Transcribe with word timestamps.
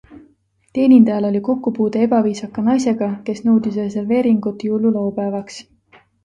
Teenindajal 0.77 1.27
oli 1.27 1.41
kokkupuude 1.47 2.01
ebaviisaka 2.05 2.63
naisega, 2.69 3.11
kes 3.29 3.43
nõudis 3.49 3.79
reserveeringut 3.83 4.67
jõululaupäevaks. 4.71 5.61